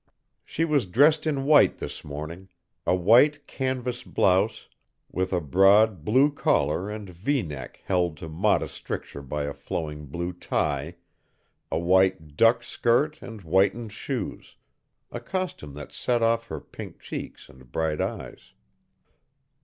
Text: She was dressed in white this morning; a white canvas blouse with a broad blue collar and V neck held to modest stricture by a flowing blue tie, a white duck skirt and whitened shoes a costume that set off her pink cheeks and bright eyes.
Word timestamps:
She 0.43 0.65
was 0.65 0.87
dressed 0.87 1.27
in 1.27 1.45
white 1.45 1.77
this 1.77 2.03
morning; 2.03 2.49
a 2.87 2.95
white 2.95 3.45
canvas 3.45 4.01
blouse 4.01 4.67
with 5.11 5.31
a 5.31 5.39
broad 5.39 6.03
blue 6.03 6.31
collar 6.31 6.89
and 6.89 7.07
V 7.07 7.43
neck 7.43 7.79
held 7.85 8.17
to 8.17 8.27
modest 8.27 8.73
stricture 8.73 9.21
by 9.21 9.43
a 9.43 9.53
flowing 9.53 10.07
blue 10.07 10.33
tie, 10.33 10.95
a 11.71 11.77
white 11.77 12.35
duck 12.35 12.63
skirt 12.63 13.21
and 13.21 13.41
whitened 13.41 13.91
shoes 13.91 14.55
a 15.11 15.19
costume 15.19 15.75
that 15.75 15.91
set 15.91 16.23
off 16.23 16.47
her 16.47 16.59
pink 16.59 16.99
cheeks 16.99 17.47
and 17.47 17.71
bright 17.71 18.01
eyes. 18.01 18.53